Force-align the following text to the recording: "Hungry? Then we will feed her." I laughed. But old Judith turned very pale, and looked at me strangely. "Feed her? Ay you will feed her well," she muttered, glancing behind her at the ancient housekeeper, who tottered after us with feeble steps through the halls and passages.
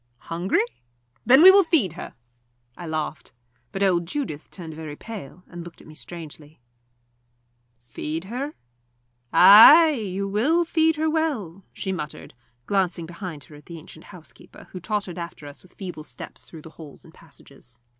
"Hungry? 0.31 0.65
Then 1.27 1.43
we 1.43 1.51
will 1.51 1.63
feed 1.63 1.93
her." 1.93 2.15
I 2.75 2.87
laughed. 2.87 3.33
But 3.71 3.83
old 3.83 4.07
Judith 4.07 4.49
turned 4.49 4.73
very 4.73 4.95
pale, 4.95 5.43
and 5.45 5.63
looked 5.63 5.79
at 5.79 5.85
me 5.85 5.93
strangely. 5.93 6.59
"Feed 7.87 8.23
her? 8.23 8.55
Ay 9.31 9.91
you 9.91 10.27
will 10.27 10.65
feed 10.65 10.95
her 10.95 11.07
well," 11.07 11.65
she 11.71 11.91
muttered, 11.91 12.33
glancing 12.65 13.05
behind 13.05 13.43
her 13.43 13.55
at 13.55 13.67
the 13.67 13.77
ancient 13.77 14.05
housekeeper, 14.05 14.67
who 14.71 14.79
tottered 14.79 15.19
after 15.19 15.45
us 15.45 15.61
with 15.61 15.75
feeble 15.75 16.03
steps 16.03 16.45
through 16.45 16.63
the 16.63 16.71
halls 16.81 17.05
and 17.05 17.13
passages. 17.13 17.79